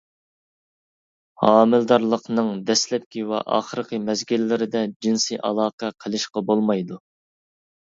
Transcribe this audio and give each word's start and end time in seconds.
ھامىلىدارلىقنىڭ 1.43 2.49
دەسلەپكى 2.71 3.23
ۋە 3.33 3.43
ئاخىرقى 3.59 4.01
مەزگىللىرىدە 4.07 4.83
جىنسىي 4.95 5.43
ئالاقە 5.51 5.93
قىلىشقا 6.07 6.47
بولمايدۇ. 6.51 7.01